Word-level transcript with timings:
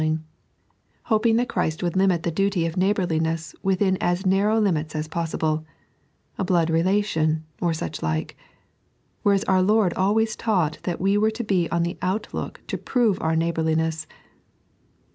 29), 0.01 0.25
hoping 1.03 1.35
that 1.35 1.47
Christ 1.47 1.83
would 1.83 1.95
limit 1.95 2.23
the 2.23 2.31
duty 2.31 2.65
of 2.65 2.73
neighbourli 2.73 3.19
nesa 3.21 3.53
within 3.61 3.97
as 4.01 4.25
narrow 4.25 4.59
limits 4.59 4.95
as 4.95 5.07
possible— 5.07 5.63
a 6.39 6.43
blood 6.43 6.71
relation, 6.71 7.45
or 7.61 7.71
such 7.71 8.01
like; 8.01 8.35
whereas 9.21 9.43
our 9.43 9.61
Lord 9.61 9.93
always 9.93 10.35
taught 10.35 10.79
that 10.85 10.99
we 10.99 11.19
were 11.19 11.29
to 11.29 11.43
be 11.43 11.69
on 11.69 11.83
the 11.83 11.99
outlook 12.01 12.61
to 12.65 12.79
prove 12.79 13.21
our 13.21 13.35
neighbourliness. 13.35 14.07